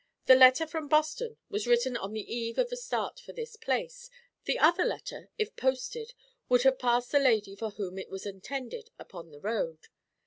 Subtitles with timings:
[0.25, 4.09] The letter from Boston was written on the eve of a start for this place.
[4.45, 6.15] The other letter, if posted,
[6.49, 9.89] would have passed the lady for whom it was intended upon the road.